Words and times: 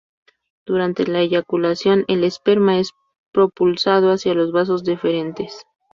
Durante 0.65 1.05
la 1.05 1.19
eyaculación, 1.19 2.05
el 2.07 2.23
esperma 2.23 2.79
es 2.79 2.89
propulsado 3.31 4.11
hacia 4.11 4.33
los 4.33 4.51
vasos 4.51 4.83
deferentes. 4.83 5.61